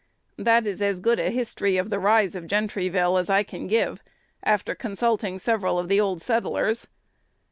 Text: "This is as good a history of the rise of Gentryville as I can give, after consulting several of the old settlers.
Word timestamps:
"This 0.35 0.65
is 0.65 0.81
as 0.81 0.99
good 0.99 1.19
a 1.19 1.29
history 1.29 1.77
of 1.77 1.91
the 1.91 1.99
rise 1.99 2.33
of 2.33 2.47
Gentryville 2.47 3.19
as 3.19 3.29
I 3.29 3.43
can 3.43 3.67
give, 3.67 4.01
after 4.41 4.73
consulting 4.73 5.37
several 5.37 5.77
of 5.77 5.89
the 5.89 6.01
old 6.01 6.23
settlers. 6.23 6.87